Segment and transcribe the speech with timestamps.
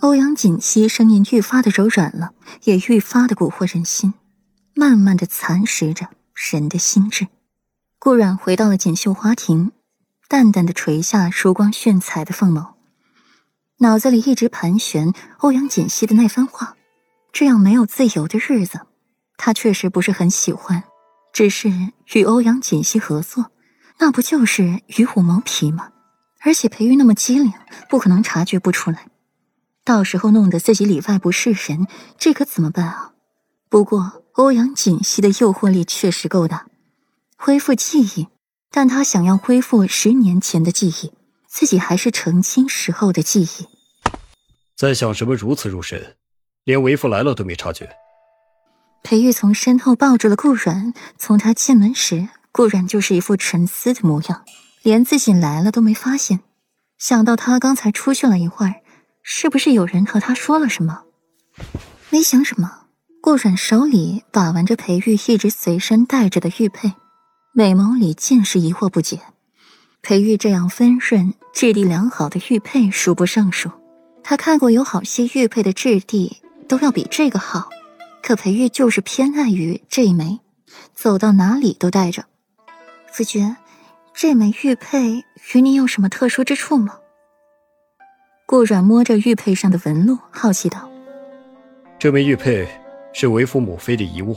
[0.00, 2.32] 欧阳锦溪声音愈发的柔软了，
[2.64, 4.12] 也愈发的蛊惑人心，
[4.74, 7.26] 慢慢的蚕食着人的心智。
[7.98, 9.72] 顾阮回到了锦绣花亭，
[10.28, 12.74] 淡淡的垂下烛光炫彩的凤眸，
[13.78, 16.76] 脑子里一直盘旋欧阳锦溪的那番话。
[17.32, 18.80] 这样没有自由的日子，
[19.36, 20.84] 他确实不是很喜欢。
[21.32, 21.68] 只是
[22.12, 23.50] 与欧阳锦溪合作，
[23.98, 25.88] 那不就是与虎谋皮吗？
[26.42, 27.52] 而且裴玉那么机灵，
[27.88, 29.08] 不可能察觉不出来。
[29.84, 31.86] 到时候弄得自己里外不是人，
[32.18, 33.12] 这可怎么办啊？
[33.68, 36.66] 不过欧阳锦溪的诱惑力确实够大，
[37.36, 38.28] 恢复记忆，
[38.70, 41.12] 但他想要恢复十年前的记忆，
[41.46, 43.68] 自己还是成亲时候的记忆。
[44.74, 46.16] 在想什么如此入神？
[46.64, 47.90] 连为父来了都没察觉。
[49.02, 54.44] 裴玉从身后抱住了顾阮，从他进门时，顾阮就是一副沉思的模样，
[54.82, 56.40] 连自己来了都没发现。
[56.96, 58.76] 想到他刚才出去了一会儿，
[59.26, 61.02] 是不是有人和他说了什么？
[62.10, 62.82] 没想什么，
[63.22, 66.92] 顾阮手里把玩着裴玉一直随身带着的玉佩，
[67.52, 69.18] 美眸里尽是疑惑不解。
[70.02, 73.70] 裴玉这样温润、质地良好的玉佩数不胜数，
[74.22, 76.40] 他看过有好些玉佩的质地。
[76.66, 77.68] 都要比这个好，
[78.22, 80.40] 可裴玉就是偏爱于这一枚，
[80.94, 82.24] 走到哪里都带着。
[83.12, 83.54] 子君，
[84.14, 86.96] 这枚玉佩与你有什么特殊之处吗？
[88.46, 90.88] 顾阮摸着玉佩上的纹路，好奇道
[91.98, 92.68] ：“这枚玉佩
[93.12, 94.36] 是为父母妃的遗物。”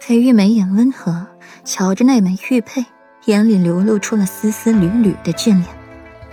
[0.00, 1.26] 裴玉眉眼温和，
[1.64, 2.84] 瞧着那枚玉佩，
[3.26, 5.64] 眼里流露出了丝丝缕缕的眷恋。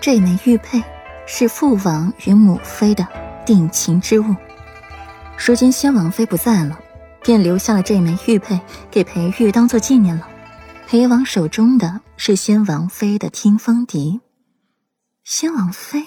[0.02, 0.84] 这枚玉佩
[1.26, 3.08] 是父王与母妃的
[3.46, 4.36] 定情之物。
[5.38, 6.78] 如今先王妃不在了，
[7.24, 8.60] 便留下了这枚玉佩
[8.92, 10.28] 给裴玉当做纪念了。
[10.88, 14.20] 裴王手中的是先王妃的听风笛。
[15.24, 16.04] 先王妃，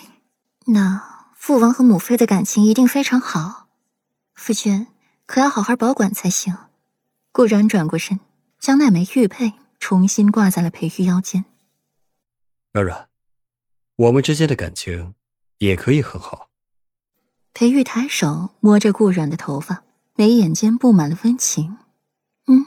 [0.68, 3.68] 那父王和母妃的感情一定非常好。
[4.34, 4.88] 夫君
[5.24, 6.56] 可要好好保管才行。
[7.30, 8.18] 顾然转过身，
[8.58, 11.44] 将那枚玉佩重新挂在了裴玉腰间。
[12.72, 13.08] 软软，
[13.96, 15.14] 我们之间的感情
[15.58, 16.48] 也可以很好。
[17.52, 19.84] 裴玉抬手摸着顾阮的头发，
[20.14, 21.78] 眉眼间布满了温情。
[22.46, 22.66] 嗯，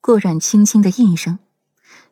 [0.00, 1.38] 顾阮轻轻的应声，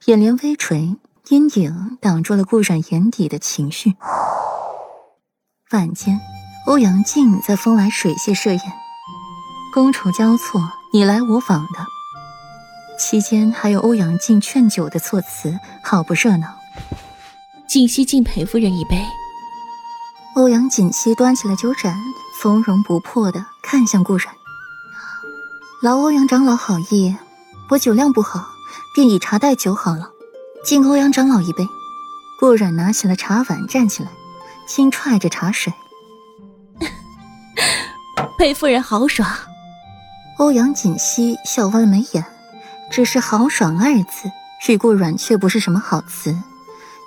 [0.07, 0.97] 眼帘微垂，
[1.29, 3.95] 阴影挡住了顾阮眼底的情绪。
[5.73, 6.19] 晚间，
[6.65, 8.63] 欧阳靖在风来水榭设宴，
[9.75, 11.87] 觥筹交错，你来我往的，
[12.99, 16.49] 期间还有欧阳靖劝酒的措辞，好不热闹。
[17.69, 19.05] 敬西敬裴夫人一杯。
[20.37, 21.95] 欧阳锦溪端起了酒盏，
[22.41, 24.27] 从容不迫的看向顾然。
[25.83, 27.15] 劳欧阳长老好意，
[27.69, 28.47] 我酒量不好，
[28.95, 30.11] 便以茶代酒好了，
[30.65, 31.69] 敬欧阳长老一杯。
[32.41, 34.09] 顾然拿起了茶碗，站起来，
[34.69, 35.73] 轻踹着茶水。
[38.39, 39.29] 裴夫人豪爽。
[40.39, 42.25] 欧阳锦溪笑弯了眉眼，
[42.91, 44.31] 只是“豪爽”二字，
[44.69, 46.37] 与顾阮却不是什么好词。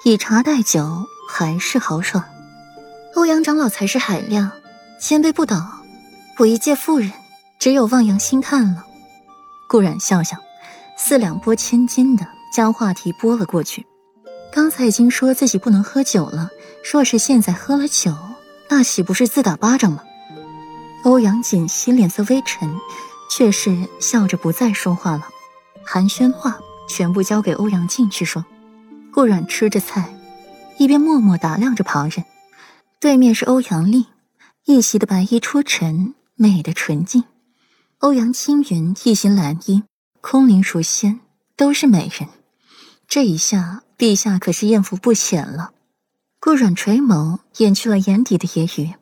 [0.04, 2.22] 以茶代酒，还是豪爽。
[3.16, 4.52] 欧阳长老才是海量，
[5.00, 5.66] 千杯不倒。
[6.40, 7.12] 我一介妇人，
[7.60, 8.84] 只有望洋兴叹了。
[9.70, 10.36] 顾然笑笑，
[10.98, 13.86] 四两拨千斤的将话题拨了过去。
[14.52, 16.50] 刚才已经说自己不能喝酒了，
[16.84, 18.16] 若是现在喝了酒，
[18.70, 20.04] 那岂不是自打巴掌吗？
[21.04, 22.78] 欧阳锦溪脸色微沉，
[23.30, 25.28] 却是笑着不再说话了。
[25.84, 28.46] 寒暄话全部交给欧阳靖去说。
[29.14, 30.14] 顾然吃着菜，
[30.78, 32.24] 一边默默打量着旁人。
[33.00, 34.08] 对面是欧阳丽，
[34.66, 37.24] 一袭的白衣出尘，美的纯净；
[38.00, 39.84] 欧阳青云一袭蓝衣，
[40.22, 41.20] 空灵如仙，
[41.58, 42.30] 都是美人。
[43.08, 45.72] 这一下，陛下可是艳福不浅了。
[46.44, 48.96] 顾阮垂眸，掩去了眼底的揶揄。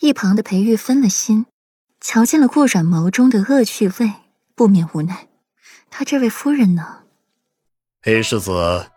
[0.00, 1.46] 一旁的裴玉分了心，
[1.98, 4.12] 瞧见了顾阮眸中的恶趣味，
[4.54, 5.28] 不免无奈。
[5.88, 7.04] 他这位夫人呢？
[8.02, 8.90] 裴世子。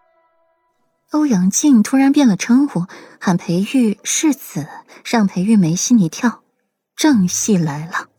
[1.12, 2.88] 欧阳靖突然变了称呼，
[3.22, 4.68] 喊裴玉世子，
[5.06, 6.44] 让裴玉眉心一跳。
[6.98, 8.10] 正戏来了，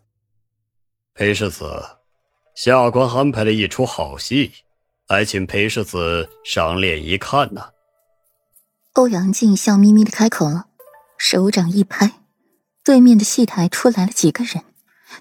[1.13, 1.99] 裴世子，
[2.57, 4.51] 下官安排了一出好戏，
[5.07, 7.69] 还请裴世子赏脸一看呢。
[8.95, 10.67] 欧阳靖笑眯眯的开口了，
[11.17, 12.21] 手掌一拍，
[12.85, 14.63] 对面的戏台出来了几个人，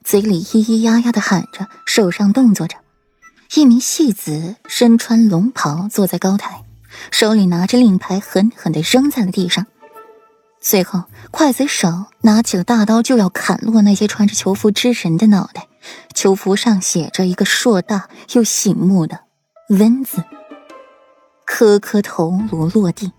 [0.04, 2.76] 嘴里咿咿呀呀的喊着，手上动作着。
[3.56, 6.66] 一名戏子身穿龙袍，坐在高台。
[7.12, 9.66] 手里拿着令牌，狠狠地扔在了地上。
[10.60, 15.70] 随后，刽子手拿起了大刀，就要砍落那些穿着囚服之人的脑袋。
[16.14, 19.22] 囚服上写着一个硕大又醒目的
[19.72, 20.22] “温”字，
[21.46, 23.14] 颗颗头颅落地。